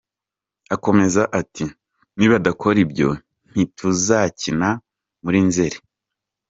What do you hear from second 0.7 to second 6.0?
Akomeza ati “Nibadakora ibyo, ntituzakina muri Nzeli.